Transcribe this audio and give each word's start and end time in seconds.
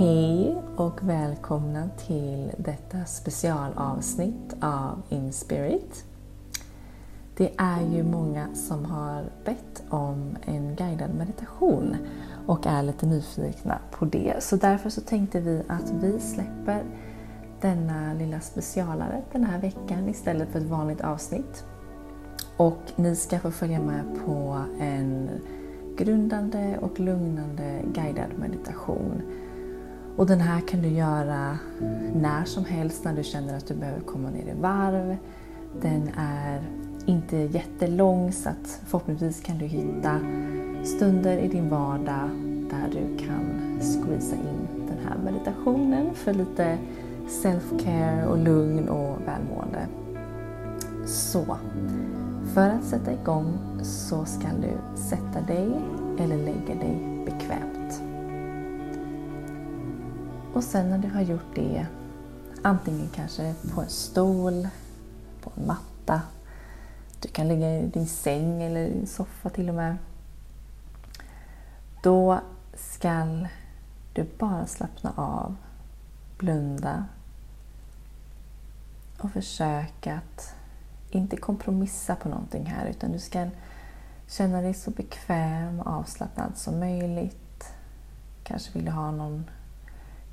Hej 0.00 0.62
och 0.76 1.08
välkomna 1.08 1.88
till 2.06 2.52
detta 2.56 3.04
specialavsnitt 3.04 4.56
av 4.60 5.02
Inspirit. 5.08 6.04
Det 7.36 7.50
är 7.56 7.80
ju 7.80 8.02
många 8.02 8.54
som 8.54 8.84
har 8.84 9.24
bett 9.44 9.82
om 9.90 10.36
en 10.42 10.76
guidad 10.76 11.14
meditation 11.14 11.96
och 12.46 12.66
är 12.66 12.82
lite 12.82 13.06
nyfikna 13.06 13.78
på 13.90 14.04
det. 14.04 14.42
Så 14.42 14.56
därför 14.56 14.90
så 14.90 15.00
tänkte 15.00 15.40
vi 15.40 15.62
att 15.68 15.90
vi 16.02 16.20
släpper 16.20 16.84
denna 17.60 18.14
lilla 18.14 18.40
specialare 18.40 19.22
den 19.32 19.44
här 19.44 19.58
veckan 19.60 20.08
istället 20.08 20.48
för 20.48 20.58
ett 20.58 20.66
vanligt 20.66 21.00
avsnitt. 21.00 21.64
Och 22.56 22.82
ni 22.96 23.16
ska 23.16 23.38
få 23.38 23.50
följa 23.50 23.80
med 23.80 24.04
på 24.26 24.64
en 24.80 25.28
grundande 25.96 26.78
och 26.78 27.00
lugnande 27.00 27.82
guidad 27.94 28.38
meditation. 28.38 29.22
Och 30.20 30.26
den 30.26 30.40
här 30.40 30.60
kan 30.60 30.82
du 30.82 30.88
göra 30.88 31.58
när 32.14 32.44
som 32.44 32.64
helst 32.64 33.04
när 33.04 33.14
du 33.14 33.22
känner 33.22 33.56
att 33.56 33.66
du 33.66 33.74
behöver 33.74 34.00
komma 34.00 34.30
ner 34.30 34.52
i 34.52 34.60
varv. 34.60 35.16
Den 35.82 36.10
är 36.16 36.62
inte 37.06 37.36
jättelång 37.36 38.32
så 38.32 38.48
att 38.48 38.80
förhoppningsvis 38.86 39.40
kan 39.40 39.58
du 39.58 39.64
hitta 39.64 40.20
stunder 40.84 41.38
i 41.38 41.48
din 41.48 41.68
vardag 41.68 42.30
där 42.70 42.88
du 42.92 43.26
kan 43.26 43.78
squeeza 43.80 44.36
in 44.36 44.86
den 44.88 44.98
här 45.08 45.18
meditationen 45.24 46.14
för 46.14 46.34
lite 46.34 46.78
self-care 47.28 48.26
och 48.26 48.38
lugn 48.38 48.88
och 48.88 49.18
välmående. 49.26 49.86
Så, 51.06 51.56
för 52.54 52.68
att 52.68 52.84
sätta 52.84 53.12
igång 53.12 53.58
så 53.82 54.24
ska 54.24 54.48
du 54.60 54.98
sätta 55.00 55.40
dig 55.46 55.70
eller 56.18 56.36
lägga 56.36 56.74
dig 56.80 57.24
bekvämt. 57.24 58.09
Och 60.60 60.64
sen 60.64 60.90
när 60.90 60.98
du 60.98 61.08
har 61.08 61.20
gjort 61.20 61.54
det, 61.54 61.86
antingen 62.62 63.08
kanske 63.14 63.54
på 63.74 63.80
en 63.80 63.88
stol, 63.88 64.68
på 65.42 65.52
en 65.56 65.66
matta, 65.66 66.22
du 67.20 67.28
kan 67.28 67.48
ligga 67.48 67.78
i 67.78 67.86
din 67.86 68.06
säng 68.06 68.62
eller 68.62 68.80
i 68.80 68.90
din 68.90 69.06
soffa 69.06 69.48
till 69.48 69.68
och 69.68 69.74
med. 69.74 69.96
Då 72.02 72.40
ska 72.74 73.26
du 74.12 74.26
bara 74.38 74.66
slappna 74.66 75.12
av, 75.16 75.56
blunda 76.38 77.04
och 79.18 79.30
försöka 79.30 80.14
att 80.16 80.54
inte 81.10 81.36
kompromissa 81.36 82.16
på 82.16 82.28
någonting 82.28 82.66
här 82.66 82.86
utan 82.86 83.12
du 83.12 83.18
ska 83.18 83.50
känna 84.26 84.60
dig 84.60 84.74
så 84.74 84.90
bekväm 84.90 85.80
och 85.80 85.86
avslappnad 85.86 86.52
som 86.56 86.80
möjligt. 86.80 87.74
Kanske 88.44 88.72
vill 88.72 88.84
du 88.84 88.90
ha 88.90 89.10
någon 89.10 89.44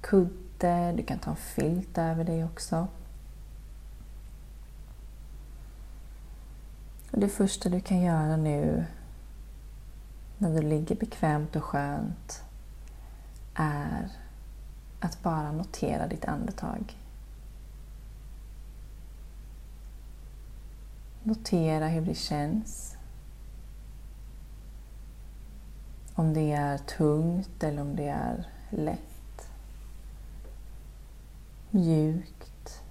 kudde, 0.01 0.93
du 0.97 1.03
kan 1.03 1.19
ta 1.19 1.29
en 1.29 1.35
filt 1.35 1.97
över 1.97 2.23
dig 2.23 2.43
också. 2.43 2.87
Och 7.11 7.19
det 7.19 7.29
första 7.29 7.69
du 7.69 7.79
kan 7.79 8.01
göra 8.01 8.37
nu 8.37 8.85
när 10.37 10.53
du 10.53 10.61
ligger 10.61 10.95
bekvämt 10.95 11.55
och 11.55 11.63
skönt 11.63 12.43
är 13.53 14.09
att 14.99 15.23
bara 15.23 15.51
notera 15.51 16.07
ditt 16.07 16.25
andetag. 16.25 16.97
Notera 21.23 21.87
hur 21.87 22.01
det 22.01 22.15
känns. 22.15 22.95
Om 26.13 26.33
det 26.33 26.51
är 26.51 26.77
tungt 26.77 27.63
eller 27.63 27.81
om 27.81 27.95
det 27.95 28.07
är 28.07 28.47
lätt. 28.69 29.06
Mjukt. 31.77 32.83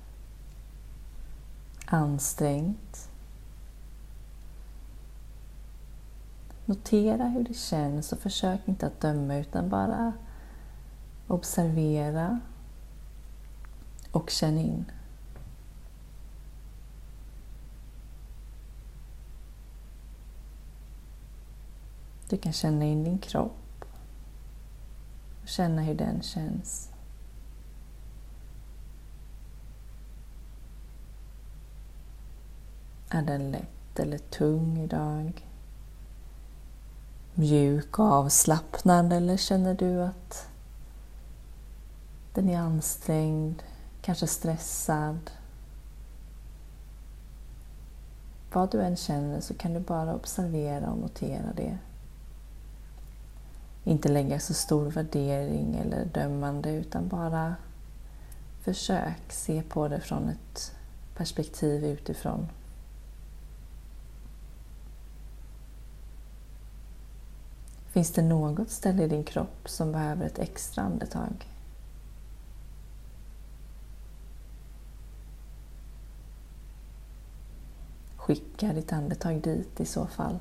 Ansträngt. 1.87 3.11
Notera 6.65 7.25
hur 7.25 7.45
det 7.45 7.55
känns 7.55 8.13
och 8.13 8.19
försök 8.19 8.61
inte 8.65 8.87
att 8.87 9.01
döma 9.01 9.37
utan 9.37 9.69
bara 9.69 10.13
observera 11.27 12.41
och 14.11 14.31
känn 14.31 14.59
in. 14.59 14.85
Du 22.29 22.39
kan 22.39 22.53
känna 22.53 22.85
in 22.85 23.05
din 23.05 23.19
kropp 23.19 23.85
och 25.43 25.49
känna 25.49 25.83
hur 25.83 25.95
den 25.95 26.23
känns. 26.23 26.96
Är 33.11 33.23
den 33.23 33.51
lätt 33.51 33.99
eller 33.99 34.19
tung 34.19 34.79
idag? 34.79 35.47
Mjuk 37.35 37.99
och 37.99 38.05
avslappnad 38.05 39.13
eller 39.13 39.37
känner 39.37 39.75
du 39.75 40.03
att 40.03 40.49
den 42.35 42.49
är 42.49 42.59
ansträngd, 42.59 43.63
kanske 44.03 44.27
stressad? 44.27 45.31
Vad 48.53 48.71
du 48.71 48.83
än 48.83 48.97
känner 48.97 49.41
så 49.41 49.55
kan 49.55 49.75
du 49.75 49.81
bara 49.81 50.15
observera 50.15 50.91
och 50.91 50.99
notera 50.99 51.53
det 51.57 51.79
inte 53.87 54.09
lägga 54.09 54.41
så 54.41 54.55
stor 54.55 54.91
värdering 54.91 55.77
eller 55.77 56.05
dömande 56.05 56.71
utan 56.71 57.09
bara 57.09 57.55
försök 58.61 59.33
se 59.33 59.63
på 59.63 59.89
det 59.89 60.01
från 60.01 60.29
ett 60.29 60.75
perspektiv 61.17 61.85
utifrån. 61.85 62.49
Finns 67.97 68.13
det 68.13 68.23
något 68.23 68.71
ställe 68.71 69.03
i 69.03 69.09
din 69.09 69.25
kropp 69.25 69.69
som 69.69 69.93
behöver 69.93 70.27
ett 70.27 70.39
extra 70.39 70.83
andetag? 70.83 71.53
Skicka 78.17 78.73
ditt 78.73 78.93
andetag 78.93 79.43
dit 79.43 79.81
i 79.81 79.87
så 79.87 80.07
fall. 80.07 80.39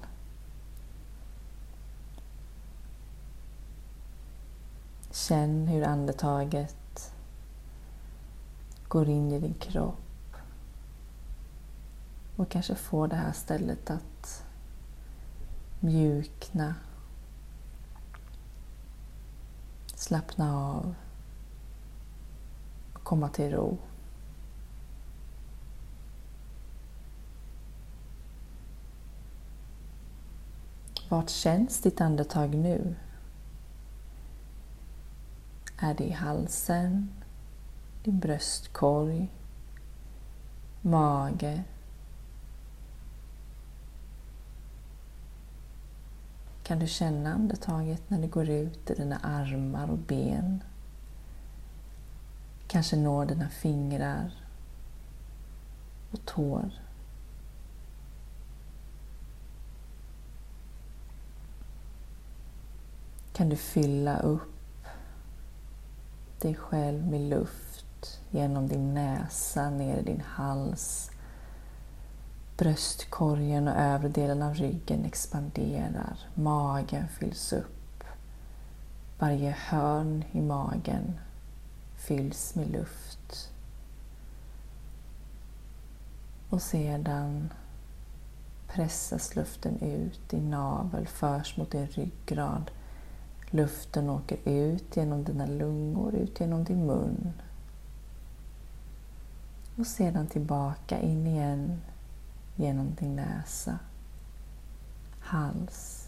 Känn 5.11 5.67
hur 5.67 5.83
andetaget 5.83 7.13
går 8.87 9.09
in 9.09 9.31
i 9.31 9.39
din 9.39 9.53
kropp 9.53 10.35
och 12.35 12.49
kanske 12.49 12.75
får 12.75 13.07
det 13.07 13.15
här 13.15 13.31
stället 13.31 13.89
att 13.89 14.45
mjukna, 15.79 16.75
slappna 20.05 20.57
av 20.57 20.95
och 22.93 23.03
komma 23.03 23.29
till 23.29 23.51
ro. 23.51 23.77
Vart 31.09 31.29
känns 31.29 31.81
ditt 31.81 32.01
andetag 32.01 32.55
nu? 32.55 32.95
Är 35.77 35.93
det 35.93 36.03
i 36.03 36.11
halsen, 36.11 37.09
din 38.03 38.19
bröstkorg, 38.19 39.31
mage, 40.81 41.63
Kan 46.65 46.79
du 46.79 46.87
känna 46.87 47.33
andetaget 47.33 48.09
när 48.09 48.19
det 48.19 48.27
går 48.27 48.49
ut 48.49 48.89
i 48.89 48.93
dina 48.93 49.17
armar 49.17 49.91
och 49.91 49.97
ben? 49.97 50.63
Kanske 52.67 52.95
når 52.95 53.25
dina 53.25 53.49
fingrar 53.49 54.31
och 56.11 56.25
tår. 56.25 56.71
Kan 63.33 63.49
du 63.49 63.55
fylla 63.55 64.19
upp 64.19 64.85
dig 66.41 66.55
själv 66.55 67.07
med 67.07 67.21
luft 67.21 68.19
genom 68.29 68.67
din 68.67 68.93
näsa, 68.93 69.69
ner 69.69 69.97
i 69.97 70.03
din 70.03 70.21
hals. 70.21 71.11
Bröstkorgen 72.57 73.67
och 73.67 73.75
övre 73.75 74.07
delen 74.09 74.41
av 74.41 74.53
ryggen 74.53 75.05
expanderar. 75.05 76.19
Magen 76.33 77.07
fylls 77.07 77.53
upp. 77.53 78.03
Varje 79.19 79.51
hörn 79.51 80.23
i 80.31 80.41
magen 80.41 81.19
fylls 81.95 82.55
med 82.55 82.71
luft. 82.71 83.51
Och 86.49 86.61
sedan 86.61 87.53
pressas 88.67 89.35
luften 89.35 89.81
ut, 89.81 90.29
din 90.29 90.49
navel 90.49 91.07
förs 91.07 91.57
mot 91.57 91.71
din 91.71 91.87
ryggrad 91.87 92.71
Luften 93.55 94.09
åker 94.09 94.37
ut 94.49 94.97
genom 94.97 95.23
dina 95.23 95.45
lungor, 95.45 96.15
ut 96.15 96.39
genom 96.39 96.63
din 96.63 96.85
mun. 96.85 97.33
Och 99.77 99.87
sedan 99.87 100.27
tillbaka 100.27 100.99
in 100.99 101.27
igen 101.27 101.81
genom 102.55 102.95
din 102.95 103.15
näsa, 103.15 103.79
hals, 105.19 106.07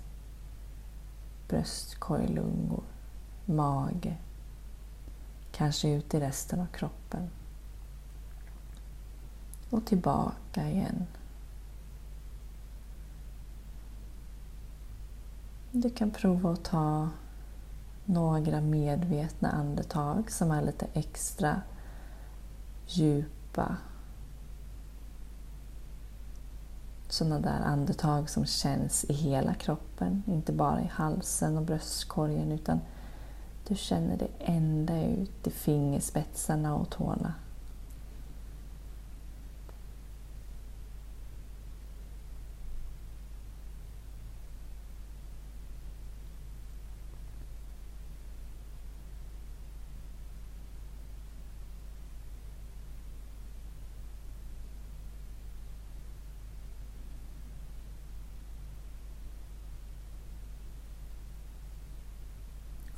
bröstkorg, 1.47 2.27
lungor, 2.27 2.83
mage, 3.45 4.17
kanske 5.51 5.89
ut 5.89 6.13
i 6.13 6.19
resten 6.19 6.59
av 6.59 6.67
kroppen. 6.67 7.29
Och 9.69 9.85
tillbaka 9.85 10.69
igen. 10.69 11.05
Du 15.71 15.89
kan 15.89 16.11
prova 16.11 16.51
att 16.51 16.63
ta 16.63 17.09
några 18.05 18.61
medvetna 18.61 19.51
andetag 19.51 20.31
som 20.31 20.51
är 20.51 20.61
lite 20.61 20.87
extra 20.93 21.61
djupa. 22.87 23.77
Sådana 27.17 27.39
där 27.39 27.61
andetag 27.65 28.29
som 28.29 28.45
känns 28.45 29.03
i 29.03 29.13
hela 29.13 29.53
kroppen, 29.53 30.23
inte 30.27 30.51
bara 30.51 30.81
i 30.81 30.87
halsen 30.93 31.57
och 31.57 31.63
bröstkorgen 31.63 32.51
utan 32.51 32.79
du 33.67 33.75
känner 33.75 34.17
det 34.17 34.27
ända 34.39 35.03
ut 35.03 35.47
i 35.47 35.51
fingerspetsarna 35.51 36.75
och 36.75 36.89
tårna. 36.89 37.33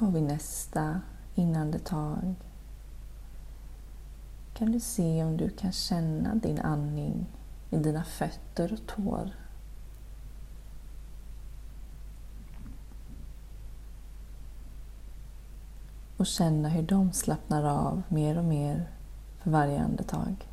Och 0.09 0.15
vid 0.15 0.23
nästa 0.23 1.01
inandetag 1.35 2.35
kan 4.53 4.71
du 4.71 4.79
se 4.79 5.23
om 5.23 5.38
du 5.38 5.50
kan 5.50 5.71
känna 5.71 6.35
din 6.35 6.59
andning 6.59 7.25
i 7.69 7.77
dina 7.77 8.03
fötter 8.03 8.73
och 8.73 8.88
tår. 8.88 9.31
Och 16.17 16.27
känna 16.27 16.69
hur 16.69 16.83
de 16.83 17.12
slappnar 17.12 17.63
av 17.63 18.01
mer 18.09 18.38
och 18.38 18.45
mer 18.45 18.89
för 19.39 19.51
varje 19.51 19.79
andetag. 19.79 20.50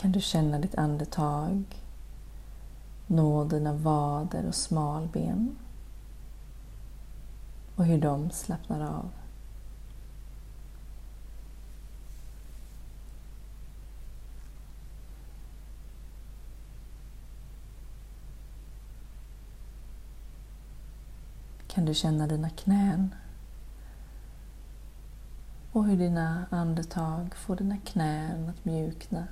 kan 0.00 0.12
du 0.12 0.20
känna 0.20 0.58
ditt 0.58 0.74
andetag 0.74 1.64
nå 3.10 3.44
dina 3.44 3.72
vader 3.72 4.46
och 4.46 4.54
smalben. 4.54 5.56
Och 7.74 7.84
hur 7.84 8.00
de 8.00 8.30
slappnar 8.30 8.80
av. 8.80 9.10
Kan 21.66 21.84
du 21.84 21.94
känna 21.94 22.26
dina 22.26 22.50
knän? 22.50 23.14
Och 25.72 25.84
hur 25.84 25.96
dina 25.96 26.46
andetag 26.50 27.34
får 27.34 27.56
dina 27.56 27.76
knän 27.78 28.48
att 28.48 28.64
mjukna? 28.64 29.26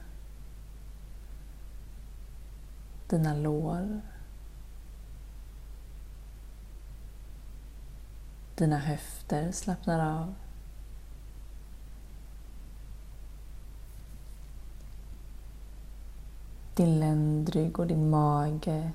Dina 3.08 3.34
lår. 3.34 4.00
Dina 8.54 8.78
höfter 8.78 9.52
slappnar 9.52 10.20
av. 10.20 10.34
Din 16.74 17.00
ländrygg 17.00 17.78
och 17.78 17.86
din 17.86 18.10
mage 18.10 18.92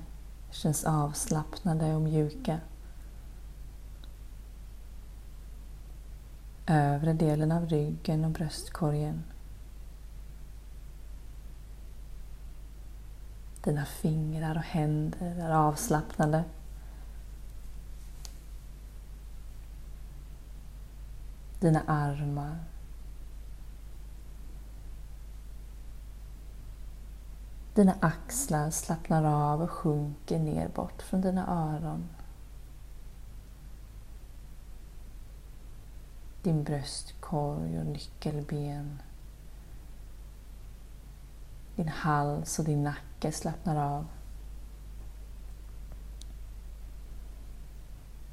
känns 0.50 0.84
avslappnade 0.84 1.94
och 1.94 2.00
mjuka. 2.00 2.60
Övre 6.66 7.12
delen 7.12 7.52
av 7.52 7.66
ryggen 7.68 8.24
och 8.24 8.30
bröstkorgen 8.30 9.22
Dina 13.64 13.84
fingrar 13.84 14.56
och 14.56 14.62
händer 14.62 15.36
är 15.38 15.50
avslappnade. 15.50 16.44
Dina 21.60 21.82
armar. 21.86 22.64
Dina 27.74 27.94
axlar 28.00 28.70
slappnar 28.70 29.24
av 29.24 29.62
och 29.62 29.70
sjunker 29.70 30.38
ner 30.38 30.68
bort 30.68 31.02
från 31.02 31.20
dina 31.20 31.46
öron. 31.48 32.08
Din 36.42 36.64
bröstkorg 36.64 37.78
och 37.78 37.86
nyckelben. 37.86 39.02
Din 41.76 41.88
hals 41.88 42.58
och 42.58 42.64
din 42.64 42.84
nacke 42.84 43.13
nacke 43.24 43.36
slappnar 43.36 43.76
av. 43.76 44.06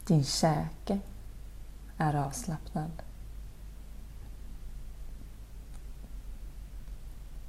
Din 0.08 0.24
käke 0.24 1.00
är 1.98 2.16
avslappnad. 2.16 2.92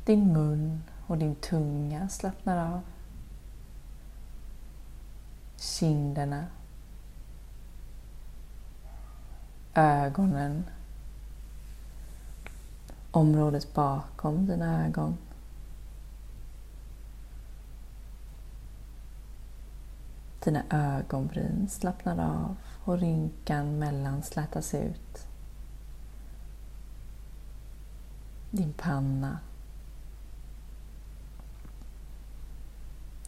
Din 0.04 0.32
mun 0.32 0.82
och 1.06 1.18
din 1.18 1.34
tunga 1.34 2.08
slappnar 2.08 2.74
av. 2.74 2.80
Kinderna. 5.56 6.46
Ögonen. 9.74 10.64
Området 13.10 13.74
bakom 13.74 14.46
dina 14.46 14.86
ögon. 14.86 15.16
Dina 20.44 20.62
ögonbryn 20.70 21.68
slappnar 21.68 22.18
av 22.18 22.56
och 22.84 22.98
rynkan 22.98 23.78
mellan 23.78 24.22
slätas 24.22 24.74
ut. 24.74 25.26
Din 28.50 28.72
panna. 28.72 29.38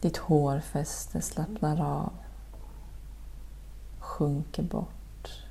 Ditt 0.01 0.17
hårfäste 0.17 1.21
slappnar 1.21 1.81
av, 1.81 2.13
sjunker 3.99 4.63
bort, 4.63 5.43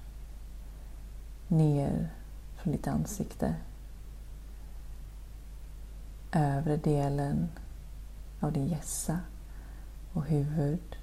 ner 1.49 2.11
från 2.56 2.73
ditt 2.73 2.87
ansikte. 2.87 3.54
Övre 6.33 6.76
delen 6.76 7.49
av 8.40 8.52
din 8.52 8.66
hjässa 8.66 9.21
och 10.12 10.25
huvud 10.25 10.97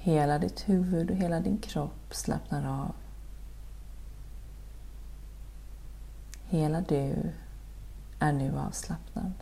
Hela 0.00 0.38
ditt 0.38 0.68
huvud 0.68 1.10
och 1.10 1.16
hela 1.16 1.40
din 1.40 1.58
kropp 1.58 2.14
slappnar 2.14 2.82
av. 2.82 2.94
Hela 6.44 6.80
du 6.80 7.32
är 8.18 8.32
nu 8.32 8.58
avslappnad. 8.58 9.32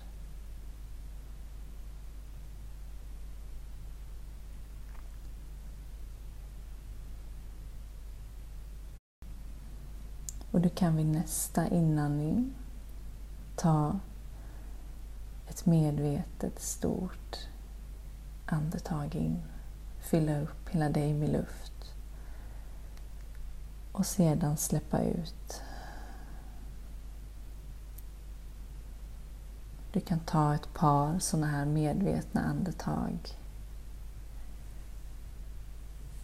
Och 10.51 10.61
du 10.61 10.69
kan 10.69 10.97
vid 10.97 11.07
nästa 11.07 11.69
inandning 11.69 12.55
ta 13.57 13.99
ett 15.49 15.67
medvetet 15.67 16.61
stort 16.61 17.49
andetag 18.47 19.15
in 19.15 19.43
fylla 20.07 20.41
upp 20.41 20.69
hela 20.69 20.89
dig 20.89 21.15
med 21.15 21.29
luft 21.29 21.95
och 23.93 24.07
sedan 24.07 24.57
släppa 24.57 25.01
ut. 25.01 25.63
Du 29.93 30.01
kan 30.01 30.21
ta 30.21 30.55
ett 30.55 30.75
par 30.75 31.19
sådana 31.19 31.47
här 31.47 31.65
medvetna 31.65 32.41
andetag. 32.41 33.19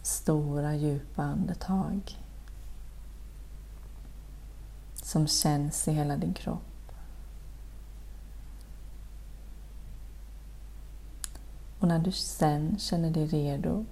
Stora 0.01 0.75
djupa 0.75 1.23
andetag 1.23 2.23
som 4.95 5.27
känns 5.27 5.87
i 5.87 5.91
hela 5.91 6.17
din 6.17 6.33
kropp. 6.33 6.72
Och 11.83 11.89
när 11.89 11.99
du 11.99 12.11
sen 12.11 12.79
känner 12.79 13.11
dig 13.11 13.25
redo 13.25 13.85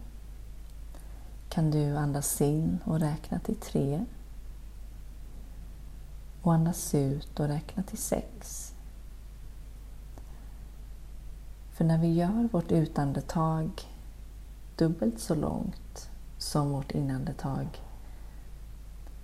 kan 1.49 1.71
du 1.71 1.97
andas 1.97 2.41
in 2.41 2.79
och 2.85 2.99
räkna 2.99 3.39
till 3.39 3.55
tre 3.55 4.05
och 6.41 6.53
andas 6.53 6.95
ut 6.95 7.39
och 7.39 7.47
räkna 7.47 7.83
till 7.83 7.97
sex. 7.97 8.73
För 11.71 11.85
när 11.85 11.97
vi 11.97 12.13
gör 12.13 12.49
vårt 12.51 12.71
utandetag 12.71 13.69
dubbelt 14.75 15.19
så 15.19 15.35
långt 15.35 16.09
som 16.37 16.71
vårt 16.71 16.91
inandetag 16.91 17.67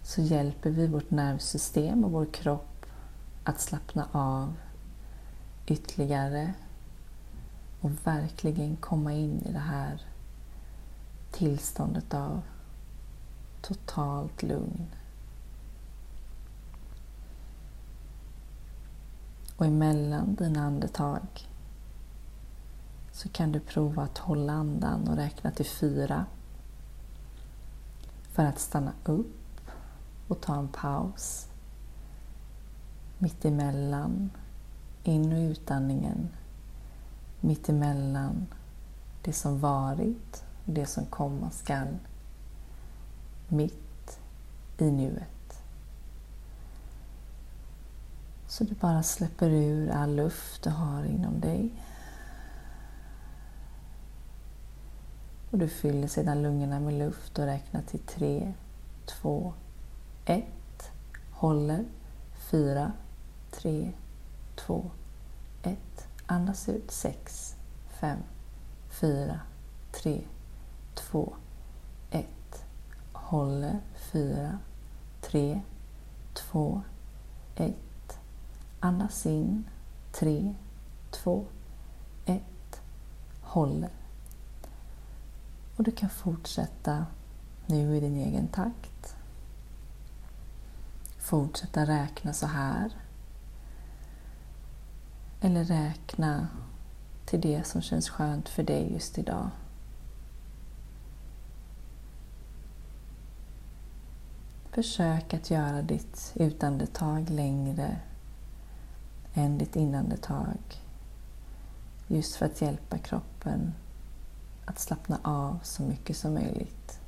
så 0.03 0.21
hjälper 0.21 0.69
vi 0.69 0.87
vårt 0.87 1.11
nervsystem 1.11 2.03
och 2.03 2.11
vår 2.11 2.25
kropp 2.25 2.85
att 3.43 3.61
slappna 3.61 4.07
av 4.11 4.53
ytterligare 5.67 6.53
och 7.81 7.91
verkligen 8.07 8.75
komma 8.75 9.13
in 9.13 9.41
i 9.41 9.51
det 9.51 9.59
här 9.59 10.01
tillståndet 11.31 12.13
av 12.13 12.41
totalt 13.61 14.43
lugn. 14.43 14.87
Och 19.55 19.65
emellan 19.65 20.35
dina 20.35 20.65
andetag 20.65 21.27
så 23.11 23.29
kan 23.29 23.51
du 23.51 23.59
prova 23.59 24.03
att 24.03 24.17
hålla 24.17 24.53
andan 24.53 25.07
och 25.07 25.15
räkna 25.15 25.51
till 25.51 25.65
fyra 25.65 26.25
för 28.31 28.43
att 28.43 28.59
stanna 28.59 28.93
upp 29.03 29.61
och 30.27 30.41
ta 30.41 30.55
en 30.55 30.67
paus 30.67 31.47
mitt 33.17 33.45
emellan 33.45 34.29
in 35.03 35.33
och 35.33 35.51
utandningen 35.51 36.29
mittemellan 37.39 38.47
det 39.21 39.33
som 39.33 39.59
varit 39.59 40.43
och 40.65 40.73
det 40.73 40.85
som 40.85 41.05
komma 41.05 41.51
skall 41.51 41.97
mitt 43.47 44.19
i 44.77 44.91
nuet. 44.91 45.63
Så 48.47 48.63
du 48.63 48.75
bara 48.75 49.03
släpper 49.03 49.49
ur 49.49 49.89
all 49.89 50.15
luft 50.15 50.63
du 50.63 50.69
har 50.69 51.03
inom 51.03 51.39
dig 51.39 51.71
Och 55.51 55.57
du 55.57 55.67
fyller 55.67 56.07
sedan 56.07 56.41
lungorna 56.41 56.79
med 56.79 56.93
luft 56.93 57.39
och 57.39 57.45
räknar 57.45 57.81
till 57.81 57.99
tre, 57.99 58.53
två, 59.05 59.53
ett. 60.25 60.91
Håller. 61.31 61.85
fyra, 62.51 62.91
tre, 63.51 63.91
två, 64.55 64.91
ett. 65.63 66.06
Andas 66.29 66.69
ut 66.69 66.91
6, 66.91 67.55
5, 67.87 68.19
4, 68.89 69.39
3, 69.91 70.27
2, 70.95 71.35
1. 72.11 72.27
Håller 73.13 73.79
4, 73.95 74.59
3, 75.21 75.61
2, 76.33 76.81
1. 77.55 77.75
Andas 78.79 79.25
in 79.25 79.69
3, 80.11 80.55
2, 81.11 81.45
1. 82.25 82.43
Håller. 83.41 83.91
Och 85.77 85.83
du 85.83 85.91
kan 85.91 86.09
fortsätta 86.09 87.05
nu 87.65 87.97
i 87.97 87.99
din 87.99 88.17
egen 88.17 88.47
takt. 88.47 89.15
Fortsätta 91.17 91.85
räkna 91.85 92.33
så 92.33 92.45
här 92.47 92.91
eller 95.41 95.63
räkna 95.63 96.47
till 97.25 97.41
det 97.41 97.63
som 97.63 97.81
känns 97.81 98.09
skönt 98.09 98.49
för 98.49 98.63
dig 98.63 98.93
just 98.93 99.17
idag. 99.17 99.49
Försök 104.71 105.33
att 105.33 105.49
göra 105.49 105.81
ditt 105.81 106.33
utandetag 106.35 107.29
längre 107.29 107.97
än 109.33 109.57
ditt 109.57 109.75
inandetag. 109.75 110.57
Just 112.07 112.35
för 112.35 112.45
att 112.45 112.61
hjälpa 112.61 112.97
kroppen 112.97 113.73
att 114.65 114.79
slappna 114.79 115.19
av 115.23 115.59
så 115.63 115.83
mycket 115.83 116.17
som 116.17 116.33
möjligt. 116.33 116.99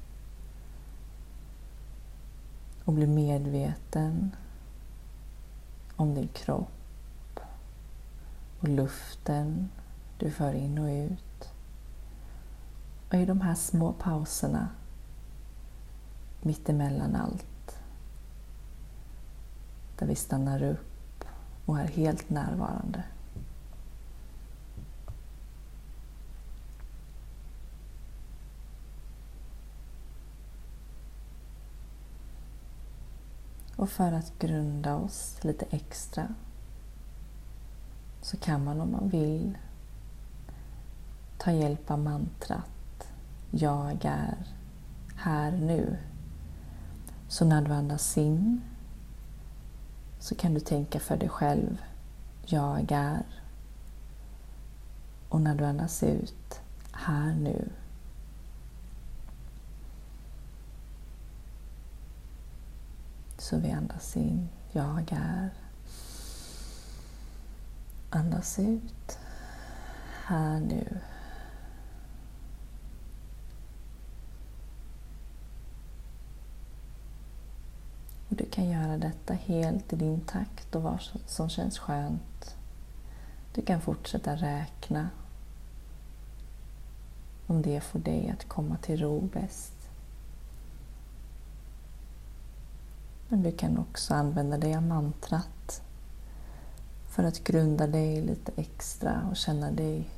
Och 2.86 2.94
bli 2.94 3.08
medveten 3.08 4.36
om 5.96 6.16
din 6.16 6.28
kropp 6.28 6.79
och 8.60 8.68
luften 8.68 9.70
du 10.18 10.32
för 10.32 10.54
in 10.54 10.78
och 10.78 10.90
ut. 10.90 11.54
Och 13.10 13.16
i 13.16 13.26
de 13.26 13.42
här 13.42 13.56
små 13.56 13.94
pauserna 13.94 14.70
mittemellan 16.42 17.16
allt 17.16 17.80
där 19.98 20.08
vi 20.08 20.16
stannar 20.16 20.64
upp 20.64 21.26
och 21.66 21.80
är 21.80 21.88
helt 21.88 22.30
närvarande. 22.30 23.04
Och 33.76 33.90
för 33.90 34.12
att 34.12 34.40
grunda 34.40 34.96
oss 34.96 35.38
lite 35.42 35.66
extra 35.70 36.36
så 38.22 38.38
kan 38.38 38.64
man 38.64 38.82
om 38.82 38.92
man 38.92 39.10
vill 39.10 39.58
ta 41.38 41.52
hjälp 41.52 41.92
av 41.92 42.00
mantrat 42.00 43.08
Jag 43.52 44.06
är 44.06 44.38
här 45.16 45.52
nu. 45.52 45.98
Så 47.28 47.46
när 47.46 47.62
du 47.62 47.72
andas 47.74 48.18
in 48.18 48.62
så 50.20 50.36
kan 50.36 50.54
du 50.54 50.60
tänka 50.60 51.00
för 51.00 51.18
dig 51.18 51.30
själv 51.30 51.82
Jag 52.46 52.92
är. 52.92 53.26
Och 55.30 55.42
när 55.42 55.56
du 55.56 55.66
andas 55.66 56.04
ut 56.04 56.62
här 56.92 57.34
nu 57.34 57.70
Så 63.50 63.58
vi 63.58 63.72
andas 63.72 64.18
in, 64.18 64.50
jag 64.72 65.12
är. 65.12 65.50
Andas 68.10 68.60
ut, 68.60 69.20
här 70.26 70.60
nu. 70.60 71.00
Och 78.30 78.36
du 78.36 78.46
kan 78.46 78.70
göra 78.70 78.98
detta 78.98 79.34
helt 79.34 79.94
i 79.94 79.96
din 79.96 80.22
takt 80.22 80.76
och 80.76 80.82
vad 80.82 81.02
som 81.26 81.50
känns 81.50 81.80
skönt. 81.80 82.56
Du 83.54 83.62
kan 83.62 83.82
fortsätta 83.82 84.36
räkna 84.36 85.10
om 87.48 87.62
det 87.62 87.82
får 87.82 88.00
dig 88.00 88.30
att 88.30 88.48
komma 88.48 88.78
till 88.78 89.00
ro 89.00 89.22
bäst. 89.22 89.74
Men 93.28 93.44
du 93.44 93.52
kan 93.52 93.78
också 93.78 94.14
använda 94.14 94.58
dig 94.58 94.76
av 94.76 94.84
mantrat 94.84 95.82
för 97.10 97.24
att 97.24 97.44
grunda 97.44 97.88
dig 97.88 98.22
lite 98.22 98.52
extra 98.56 99.28
och 99.30 99.38
känna 99.38 99.72
dig 99.72 100.10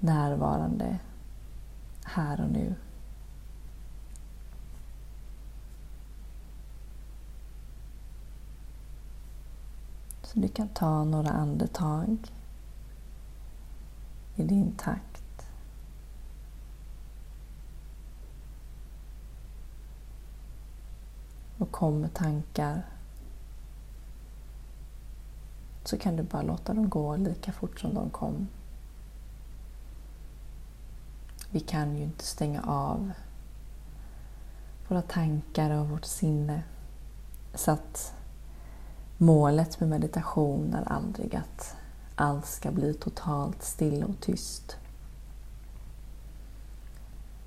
närvarande 0.00 0.98
här 2.04 2.40
och 2.40 2.50
nu. 2.50 2.74
Så 10.22 10.38
du 10.38 10.48
kan 10.48 10.68
ta 10.68 11.04
några 11.04 11.30
andetag 11.30 12.32
i 14.34 14.42
din 14.42 14.72
takt 14.72 15.46
och 21.58 21.70
kom 21.70 22.00
med 22.00 22.14
tankar 22.14 22.93
så 25.84 25.98
kan 25.98 26.16
du 26.16 26.22
bara 26.22 26.42
låta 26.42 26.74
dem 26.74 26.88
gå 26.88 27.16
lika 27.16 27.52
fort 27.52 27.80
som 27.80 27.94
de 27.94 28.10
kom. 28.10 28.48
Vi 31.50 31.60
kan 31.60 31.96
ju 31.96 32.02
inte 32.02 32.24
stänga 32.24 32.62
av 32.62 33.12
våra 34.88 35.02
tankar 35.02 35.70
och 35.70 35.88
vårt 35.88 36.04
sinne 36.04 36.62
så 37.54 37.70
att 37.70 38.14
målet 39.18 39.80
med 39.80 39.88
meditation 39.88 40.74
är 40.74 40.92
aldrig 40.92 41.36
att 41.36 41.76
allt 42.14 42.46
ska 42.46 42.70
bli 42.70 42.94
totalt 42.94 43.62
stilla 43.62 44.06
och 44.06 44.20
tyst. 44.20 44.76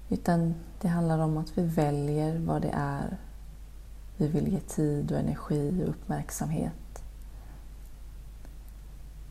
Utan 0.10 0.56
det 0.82 0.88
handlar 0.88 1.20
om 1.20 1.38
att 1.38 1.58
vi 1.58 1.64
väljer 1.64 2.40
vad 2.40 2.62
det 2.62 2.72
är 2.74 3.18
vi 4.18 4.28
vill 4.28 4.48
ge 4.48 4.60
tid 4.60 5.12
och 5.12 5.20
energi 5.20 5.84
och 5.84 5.90
uppmärksamhet. 5.90 6.74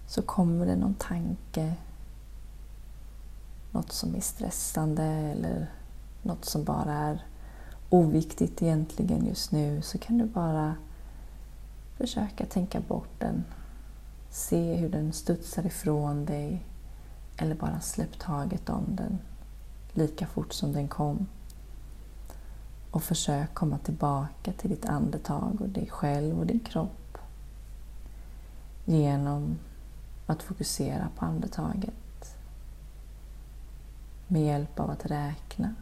Så 0.06 0.22
kommer 0.22 0.66
det 0.66 0.76
någon 0.76 0.94
tanke, 0.94 1.74
något 3.70 3.92
som 3.92 4.14
är 4.14 4.20
stressande 4.20 5.04
eller 5.04 5.70
något 6.22 6.44
som 6.44 6.64
bara 6.64 6.92
är 6.92 7.24
oviktigt 7.90 8.62
egentligen 8.62 9.26
just 9.26 9.52
nu 9.52 9.82
så 9.82 9.98
kan 9.98 10.18
du 10.18 10.24
bara 10.24 10.74
försöka 11.96 12.46
tänka 12.46 12.80
bort 12.80 13.20
den. 13.20 13.44
Se 14.30 14.74
hur 14.74 14.88
den 14.88 15.12
studsar 15.12 15.66
ifrån 15.66 16.24
dig 16.24 16.64
eller 17.36 17.54
bara 17.54 17.80
släpp 17.80 18.18
taget 18.18 18.68
om 18.68 18.84
den 18.88 19.18
lika 19.92 20.26
fort 20.26 20.52
som 20.52 20.72
den 20.72 20.88
kom. 20.88 21.26
Och 22.90 23.02
försök 23.02 23.54
komma 23.54 23.78
tillbaka 23.78 24.52
till 24.52 24.70
ditt 24.70 24.84
andetag 24.84 25.60
och 25.60 25.68
dig 25.68 25.88
själv 25.90 26.38
och 26.38 26.46
din 26.46 26.60
kropp 26.60 27.18
genom 28.84 29.58
att 30.26 30.42
fokusera 30.42 31.08
på 31.18 31.24
andetaget. 31.24 32.36
Med 34.28 34.42
hjälp 34.42 34.80
av 34.80 34.90
att 34.90 35.06
räkna. 35.06 35.74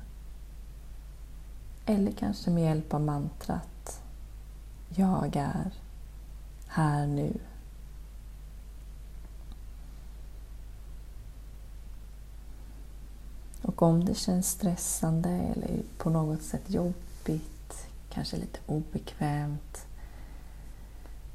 Eller 1.87 2.13
kanske 2.13 2.51
med 2.51 2.63
hjälp 2.63 2.95
av 2.95 3.01
mantrat. 3.01 4.03
Jag 4.89 5.37
är 5.37 5.71
här 6.67 7.07
nu. 7.07 7.39
Och 13.63 13.83
om 13.83 14.05
det 14.05 14.15
känns 14.15 14.51
stressande 14.51 15.29
eller 15.29 15.83
på 15.99 16.11
något 16.11 16.43
sätt 16.43 16.71
jobbigt, 16.71 17.87
kanske 18.11 18.37
lite 18.37 18.59
obekvämt, 18.67 19.87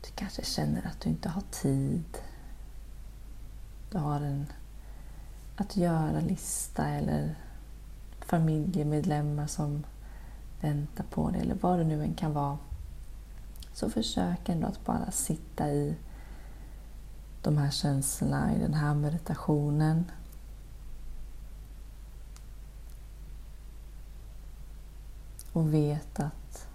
du 0.02 0.10
kanske 0.16 0.44
känner 0.46 0.88
att 0.88 1.02
du 1.02 1.10
inte 1.10 1.30
har 1.30 1.44
tid, 1.52 2.18
du 3.92 3.98
har 3.98 4.22
en 4.22 4.46
att 5.56 5.78
göra-lista 5.78 6.88
eller 6.88 7.36
familjemedlemmar 8.22 9.48
som 9.48 9.86
väntar 10.62 11.04
på 11.04 11.30
dig 11.30 11.42
eller 11.42 11.56
vad 11.56 11.80
det 11.80 11.84
nu 11.84 12.04
än 12.04 12.14
kan 12.14 12.34
vara. 12.34 12.58
Så 13.74 13.90
försök 13.90 14.50
ändå 14.50 14.68
att 14.68 14.86
bara 14.86 15.12
sitta 15.12 15.70
i 15.70 15.96
de 17.42 17.58
här 17.58 17.70
känslorna 17.70 18.56
i 18.56 18.60
den 18.60 18.74
här 18.74 18.96
meditationen 18.96 20.12
och 25.54 25.74
vet 25.74 26.20
att 26.20 26.68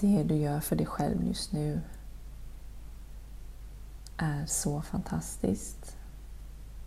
det 0.00 0.22
du 0.22 0.34
gör 0.34 0.60
för 0.60 0.76
dig 0.76 0.86
själv 0.86 1.24
just 1.24 1.52
nu 1.52 1.80
är 4.16 4.46
så 4.46 4.82
fantastiskt, 4.82 5.96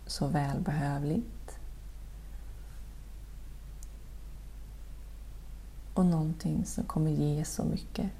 så 0.06 0.26
välbehövligt. 0.26 1.58
Och 5.94 6.06
någonting 6.06 6.64
som 6.66 6.84
kommer 6.84 7.10
ge 7.10 7.44
så 7.44 7.64
mycket. 7.64 8.10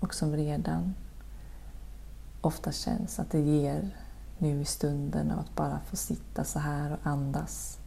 Och 0.00 0.14
som 0.14 0.36
redan 0.36 0.94
ofta 2.40 2.72
känns 2.72 3.18
att 3.18 3.30
det 3.30 3.40
ger 3.40 3.96
nu 4.38 4.60
i 4.60 4.64
stunden 4.64 5.30
av 5.30 5.38
att 5.38 5.54
bara 5.54 5.80
få 5.80 5.96
sitta 5.96 6.44
så 6.44 6.58
här 6.58 6.92
och 6.92 7.06
andas. 7.06 7.78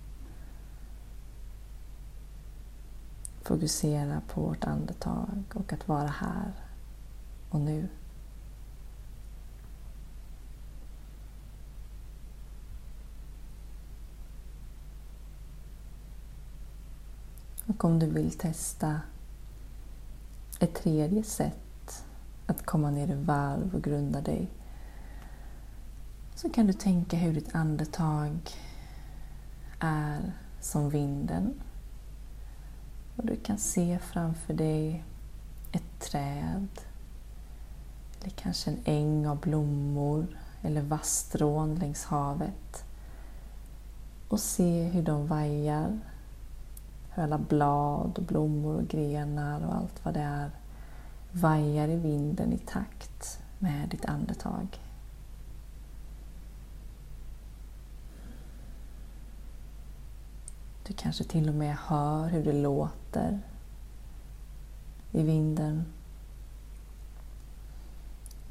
Fokusera 3.41 4.21
på 4.27 4.41
vårt 4.41 4.63
andetag 4.63 5.43
och 5.53 5.73
att 5.73 5.87
vara 5.87 6.07
här 6.07 6.53
och 7.49 7.59
nu. 7.59 7.87
Och 17.71 17.85
om 17.85 17.99
du 17.99 18.05
vill 18.05 18.31
testa 18.31 19.01
ett 20.59 20.75
tredje 20.75 21.23
sätt 21.23 22.05
att 22.45 22.65
komma 22.65 22.91
ner 22.91 23.07
i 23.07 23.13
varv 23.13 23.75
och 23.75 23.83
grunda 23.83 24.21
dig 24.21 24.49
så 26.35 26.49
kan 26.49 26.67
du 26.67 26.73
tänka 26.73 27.17
hur 27.17 27.33
ditt 27.33 27.55
andetag 27.55 28.39
är 29.79 30.33
som 30.61 30.89
vinden 30.89 31.53
och 33.15 33.25
du 33.25 33.35
kan 33.35 33.57
se 33.57 33.99
framför 33.99 34.53
dig 34.53 35.03
ett 35.71 35.99
träd 35.99 36.67
eller 38.21 38.31
kanske 38.31 38.71
en 38.71 38.79
äng 38.85 39.27
av 39.27 39.39
blommor 39.39 40.27
eller 40.61 40.81
vasstrån 40.81 41.75
längs 41.75 42.05
havet. 42.05 42.85
Och 44.27 44.39
se 44.39 44.83
hur 44.83 45.03
de 45.03 45.27
vajar. 45.27 45.99
Hur 47.13 47.23
alla 47.23 47.37
blad 47.37 48.17
och 48.17 48.23
blommor 48.23 48.75
och 48.75 48.87
grenar 48.87 49.65
och 49.65 49.75
allt 49.75 50.05
vad 50.05 50.13
det 50.13 50.19
är 50.19 50.51
vajar 51.31 51.87
i 51.87 51.95
vinden 51.95 52.53
i 52.53 52.57
takt 52.57 53.39
med 53.59 53.89
ditt 53.89 54.05
andetag. 54.05 54.79
Du 60.87 60.93
kanske 60.93 61.23
till 61.23 61.49
och 61.49 61.55
med 61.55 61.75
hör 61.77 62.27
hur 62.27 62.43
det 62.43 62.53
låter 62.53 63.39
i 65.11 65.23
vinden. 65.23 65.85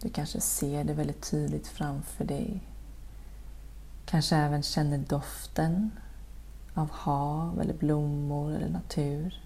Du 0.01 0.09
kanske 0.09 0.40
ser 0.40 0.85
det 0.85 0.94
väldigt 0.94 1.31
tydligt 1.31 1.66
framför 1.66 2.25
dig. 2.25 2.61
Kanske 4.05 4.37
även 4.37 4.62
känner 4.62 4.99
doften 4.99 5.90
av 6.81 6.90
hav 6.90 7.61
eller 7.61 7.75
blommor 7.75 8.53
eller 8.53 8.69
natur. 8.69 9.45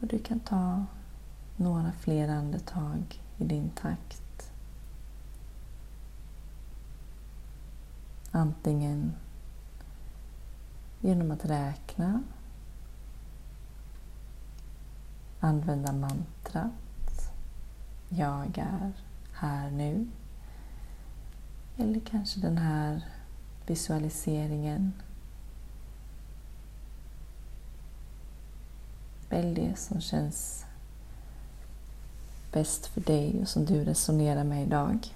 Och 0.00 0.06
du 0.06 0.18
kan 0.18 0.40
ta 0.40 0.84
några 1.56 1.92
fler 1.92 2.28
andetag 2.28 3.22
i 3.38 3.44
din 3.44 3.70
takt. 3.70 4.52
Antingen 8.30 9.12
genom 11.00 11.30
att 11.30 11.44
räkna, 11.44 12.22
använda 15.40 15.92
mantrat 15.92 16.89
jag 18.12 18.58
är 18.58 18.92
här 19.32 19.70
nu. 19.70 20.06
Eller 21.76 22.00
kanske 22.00 22.40
den 22.40 22.58
här 22.58 23.06
visualiseringen. 23.66 24.92
Välj 29.28 29.54
det 29.54 29.78
som 29.78 30.00
känns 30.00 30.66
bäst 32.52 32.86
för 32.86 33.00
dig 33.00 33.40
och 33.42 33.48
som 33.48 33.64
du 33.64 33.84
resonerar 33.84 34.44
med 34.44 34.62
idag. 34.62 35.14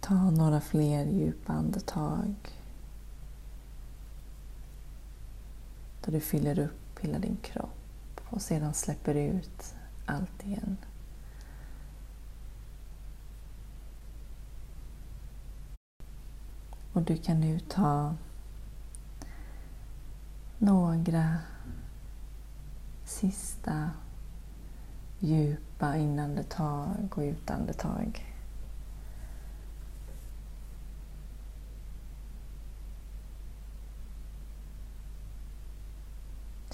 Ta 0.00 0.30
några 0.30 0.60
fler 0.60 1.06
djupa 1.06 1.52
andetag. 1.52 2.34
Då 6.04 6.10
du 6.10 6.20
fyller 6.20 6.58
upp 6.58 6.98
hela 7.00 7.18
din 7.18 7.36
kropp 7.42 7.83
och 8.34 8.42
sedan 8.42 8.74
släpper 8.74 9.14
ut 9.14 9.74
allt 10.06 10.46
igen. 10.46 10.76
Och 16.92 17.02
du 17.02 17.16
kan 17.16 17.40
nu 17.40 17.60
ta 17.60 18.14
några 20.58 21.38
sista 23.04 23.90
djupa 25.18 25.96
inandetag 25.96 27.08
och 27.10 27.22
utandetag. 27.22 28.33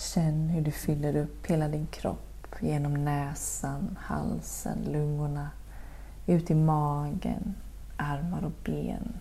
Känn 0.00 0.48
hur 0.48 0.60
du 0.60 0.70
fyller 0.70 1.16
upp 1.16 1.46
hela 1.46 1.68
din 1.68 1.86
kropp 1.86 2.56
genom 2.60 3.04
näsan, 3.04 3.98
halsen, 4.00 4.78
lungorna, 4.92 5.50
ut 6.26 6.50
i 6.50 6.54
magen, 6.54 7.54
armar 7.96 8.44
och 8.44 8.52
ben 8.64 9.12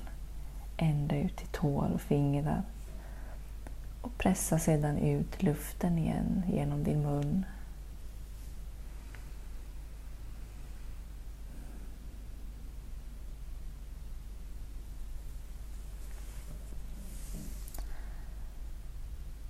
ända 0.77 1.17
ut 1.17 1.37
till 1.37 1.47
tår 1.47 1.91
och 1.93 2.01
fingrar. 2.01 2.63
Och 4.01 4.17
pressa 4.17 4.59
sedan 4.59 4.97
ut 4.97 5.43
luften 5.43 5.97
igen 5.97 6.43
genom 6.47 6.83
din 6.83 7.01
mun. 7.01 7.45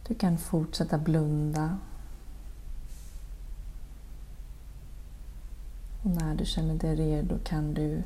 Du 0.09 0.15
kan 0.15 0.37
fortsätta 0.37 0.97
blunda. 0.97 1.77
Och 6.03 6.09
när 6.09 6.35
du 6.35 6.45
känner 6.45 6.75
dig 6.75 6.95
redo 6.95 7.39
kan 7.43 7.73
du 7.73 8.03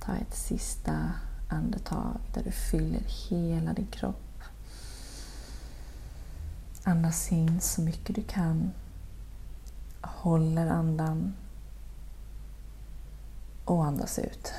ta 0.00 0.16
ett 0.16 0.34
sista 0.34 1.12
andetag 1.48 2.16
där 2.34 2.42
du 2.42 2.50
fyller 2.50 3.02
hela 3.28 3.72
din 3.72 3.86
kropp. 3.86 4.42
Andas 6.82 7.32
in 7.32 7.60
så 7.60 7.80
mycket 7.80 8.16
du 8.16 8.22
kan. 8.22 8.72
Håller 10.00 10.66
andan. 10.66 11.34
Och 13.64 13.84
andas 13.84 14.18
ut. 14.18 14.52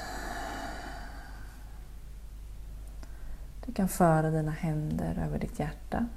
Kan 3.76 3.88
föra 3.88 4.32
dina 4.32 4.52
händer 4.52 5.20
över 5.26 5.40
ditt 5.40 5.60
hjärta. 5.60 6.08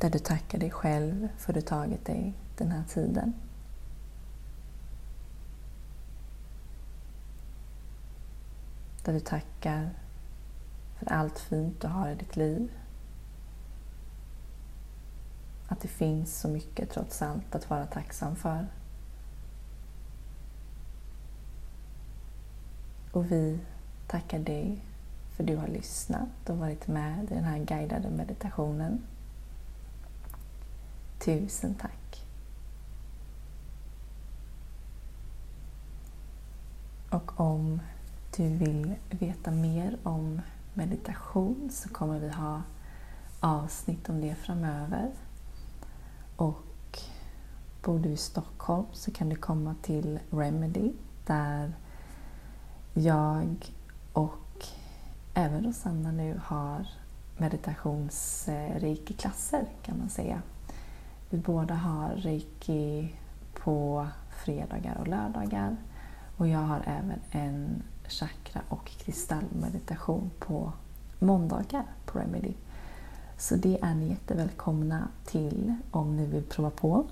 Där 0.00 0.10
du 0.10 0.18
tackar 0.18 0.58
dig 0.58 0.70
själv 0.70 1.28
för 1.38 1.52
att 1.52 1.54
du 1.54 1.60
tagit 1.60 2.04
dig 2.04 2.34
den 2.56 2.70
här 2.70 2.84
tiden. 2.88 3.34
Där 9.04 9.12
du 9.12 9.20
tackar 9.20 9.90
för 10.98 11.12
allt 11.12 11.38
fint 11.38 11.80
du 11.80 11.88
har 11.88 12.10
i 12.10 12.14
ditt 12.14 12.36
liv. 12.36 12.72
Att 15.68 15.80
det 15.80 15.88
finns 15.88 16.40
så 16.40 16.48
mycket 16.48 16.90
trots 16.90 17.22
allt 17.22 17.54
att 17.54 17.70
vara 17.70 17.86
tacksam 17.86 18.36
för. 18.36 18.66
Och 23.12 23.32
vi 23.32 23.58
tackar 24.06 24.38
dig 24.38 24.84
för 25.36 25.44
du 25.44 25.56
har 25.56 25.68
lyssnat 25.68 26.48
och 26.50 26.58
varit 26.58 26.88
med 26.88 27.24
i 27.30 27.34
den 27.34 27.44
här 27.44 27.58
guidade 27.58 28.10
meditationen. 28.10 29.02
Tusen 31.18 31.74
tack! 31.74 32.26
Och 37.10 37.40
om 37.40 37.80
du 38.36 38.48
vill 38.48 38.94
veta 39.10 39.50
mer 39.50 39.96
om 40.02 40.40
meditation 40.74 41.70
så 41.72 41.88
kommer 41.88 42.18
vi 42.18 42.28
ha 42.28 42.62
avsnitt 43.40 44.08
om 44.08 44.20
det 44.20 44.34
framöver. 44.34 45.10
Och 46.36 46.98
bor 47.82 47.98
du 47.98 48.08
i 48.08 48.16
Stockholm 48.16 48.86
så 48.92 49.10
kan 49.10 49.28
du 49.28 49.36
komma 49.36 49.74
till 49.82 50.18
Remedy 50.30 50.92
där 51.26 51.72
jag 52.94 53.72
och 54.12 54.51
även 55.34 55.64
Rosanna 55.64 56.12
nu 56.12 56.40
har 56.44 56.86
meditationsreiki-klasser 57.36 59.66
kan 59.82 59.98
man 59.98 60.08
säga. 60.08 60.42
Vi 61.30 61.38
båda 61.38 61.74
har 61.74 62.08
reiki 62.08 63.14
på 63.54 64.08
fredagar 64.44 64.96
och 65.00 65.08
lördagar 65.08 65.76
och 66.36 66.48
jag 66.48 66.58
har 66.58 66.82
även 66.86 67.20
en 67.30 67.82
chakra 68.08 68.60
och 68.68 68.86
kristallmeditation 68.86 70.30
på 70.38 70.72
måndagar 71.18 71.84
på 72.04 72.18
Remedy. 72.18 72.52
Så 73.38 73.56
det 73.56 73.78
är 73.82 73.94
ni 73.94 74.08
jättevälkomna 74.08 75.08
till 75.24 75.74
om 75.90 76.16
ni 76.16 76.26
vill 76.26 76.42
prova 76.42 76.70
på. 76.70 77.04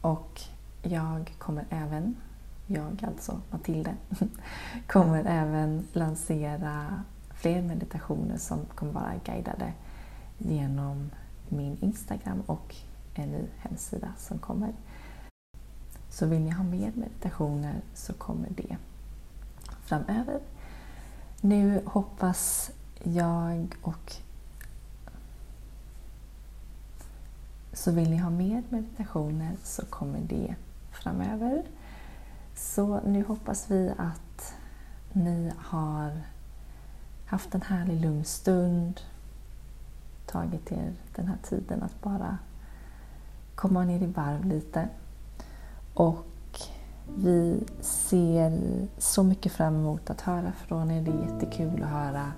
Och 0.00 0.40
jag 0.82 1.34
kommer 1.38 1.64
även, 1.70 2.16
jag 2.68 3.04
alltså 3.06 3.40
Matilde, 3.50 3.94
kommer 4.86 5.24
även 5.24 5.86
lansera 5.92 7.04
fler 7.30 7.62
meditationer 7.62 8.36
som 8.36 8.58
kommer 8.74 8.92
vara 8.92 9.12
guidade 9.24 9.72
genom 10.38 11.10
min 11.48 11.78
Instagram 11.80 12.40
och 12.46 12.74
en 13.14 13.28
ny 13.28 13.46
hemsida 13.58 14.12
som 14.18 14.38
kommer. 14.38 14.72
Så 16.10 16.26
vill 16.26 16.40
ni 16.40 16.50
ha 16.50 16.64
mer 16.64 16.92
meditationer 16.94 17.80
så 17.94 18.12
kommer 18.12 18.48
det 18.50 18.76
framöver. 19.84 20.40
Nu 21.40 21.82
hoppas 21.86 22.70
jag 23.02 23.76
och 23.82 24.16
så 27.72 27.90
vill 27.90 28.10
ni 28.10 28.16
ha 28.16 28.30
mer 28.30 28.62
meditationer 28.68 29.56
så 29.64 29.86
kommer 29.86 30.20
det 30.20 30.54
framöver. 30.90 31.62
Så 32.58 33.00
nu 33.00 33.24
hoppas 33.24 33.70
vi 33.70 33.92
att 33.96 34.54
ni 35.12 35.52
har 35.58 36.20
haft 37.26 37.54
en 37.54 37.62
härlig 37.62 38.00
lugn 38.00 38.24
stund, 38.24 39.00
tagit 40.26 40.72
er 40.72 40.92
den 41.16 41.26
här 41.26 41.36
tiden 41.42 41.82
att 41.82 42.02
bara 42.02 42.38
komma 43.54 43.84
ner 43.84 44.02
i 44.02 44.06
varv 44.06 44.44
lite. 44.44 44.88
Och 45.94 46.60
vi 47.16 47.64
ser 47.80 48.60
så 48.98 49.22
mycket 49.22 49.52
fram 49.52 49.74
emot 49.74 50.10
att 50.10 50.20
höra 50.20 50.52
från 50.52 50.90
er. 50.90 51.02
Det 51.02 51.10
är 51.10 51.32
jättekul 51.32 51.82
att 51.82 51.90
höra 51.90 52.32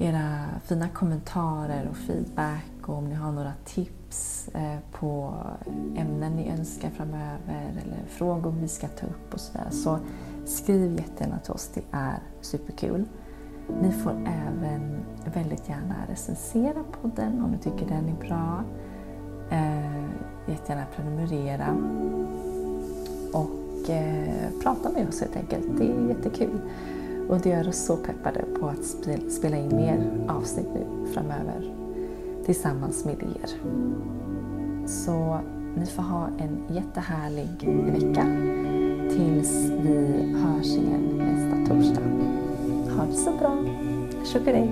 era 0.00 0.46
fina 0.64 0.88
kommentarer 0.88 1.88
och 1.90 1.96
feedback 1.96 2.88
och 2.88 2.94
om 2.94 3.08
ni 3.08 3.14
har 3.14 3.32
några 3.32 3.52
tips 3.64 4.48
eh, 4.54 4.78
på 4.92 5.34
ämnen 5.96 6.32
ni 6.32 6.50
önskar 6.50 6.90
framöver 6.90 7.80
eller 7.82 8.06
frågor 8.08 8.54
vi 8.60 8.68
ska 8.68 8.88
ta 8.88 9.06
upp 9.06 9.34
och 9.34 9.40
sådär. 9.40 9.68
Så 9.70 9.98
skriv 10.44 10.92
jättegärna 10.92 11.38
till 11.38 11.52
oss, 11.52 11.70
det 11.74 11.82
är 11.90 12.18
superkul. 12.40 13.04
Ni 13.82 13.92
får 13.92 14.10
även 14.10 15.00
väldigt 15.34 15.68
gärna 15.68 15.94
recensera 16.08 16.84
podden 17.02 17.44
om 17.44 17.50
ni 17.50 17.58
tycker 17.58 17.88
den 17.88 18.08
är 18.08 18.28
bra. 18.28 18.64
Eh, 19.50 20.04
jättegärna 20.46 20.86
prenumerera. 20.96 21.76
Och 23.32 23.90
eh, 23.90 24.50
prata 24.62 24.90
med 24.90 25.08
oss 25.08 25.20
helt 25.20 25.36
enkelt. 25.36 25.78
Det 25.78 25.84
är 25.84 26.08
jättekul. 26.08 26.60
Och 27.30 27.40
det 27.40 27.48
gör 27.48 27.68
oss 27.68 27.84
så 27.86 27.96
peppade 27.96 28.44
på 28.60 28.66
att 28.66 28.84
spela 29.32 29.56
in 29.56 29.76
mer 29.76 30.26
avsnitt 30.28 30.68
nu 30.74 31.06
framöver 31.14 31.74
tillsammans 32.44 33.04
med 33.04 33.14
er. 33.14 33.50
Så 34.86 35.40
ni 35.76 35.86
får 35.86 36.02
ha 36.02 36.28
en 36.38 36.74
jättehärlig 36.74 37.48
vecka 37.92 38.26
tills 39.10 39.70
vi 39.82 40.32
hörs 40.42 40.66
igen 40.66 41.18
nästa 41.18 41.74
torsdag. 41.74 42.02
Ha 42.96 43.06
det 43.06 43.12
så 43.12 43.32
bra! 43.32 43.64
Tjock 44.24 44.44
dig! 44.44 44.70